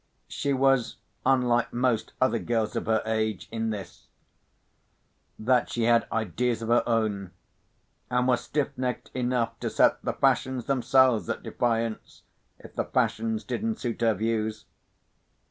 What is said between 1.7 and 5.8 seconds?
most other girls of her age, in this—that